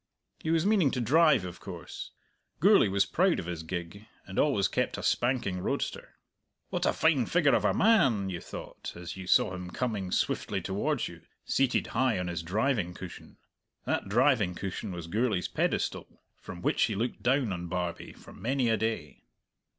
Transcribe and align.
He 0.39 0.49
was 0.49 0.65
meaning 0.65 0.89
to 0.89 0.99
drive, 0.99 1.45
of 1.45 1.59
course; 1.59 2.09
Gourlay 2.59 2.87
was 2.87 3.05
proud 3.05 3.37
of 3.37 3.45
his 3.45 3.61
gig, 3.61 4.07
and 4.25 4.39
always 4.39 4.67
kept 4.67 4.97
a 4.97 5.03
spanking 5.03 5.59
roadster. 5.59 6.15
"What 6.71 6.87
a 6.87 6.91
fine 6.93 7.27
figure 7.27 7.53
of 7.53 7.65
a 7.65 7.71
man!" 7.75 8.27
you 8.31 8.41
thought, 8.41 8.93
as 8.95 9.15
you 9.15 9.27
saw 9.27 9.53
him 9.53 9.69
coming 9.69 10.09
swiftly 10.11 10.59
towards 10.59 11.07
you, 11.07 11.21
seated 11.45 11.85
high 11.85 12.17
on 12.17 12.29
his 12.29 12.41
driving 12.41 12.95
cushion. 12.95 13.37
That 13.85 14.09
driving 14.09 14.55
cushion 14.55 14.91
was 14.91 15.05
Gourlay's 15.05 15.47
pedestal 15.47 16.23
from 16.35 16.63
which 16.63 16.81
he 16.85 16.95
looked 16.95 17.21
down 17.21 17.53
on 17.53 17.67
Barbie 17.67 18.13
for 18.13 18.33
many 18.33 18.69
a 18.69 18.77
day. 18.77 19.21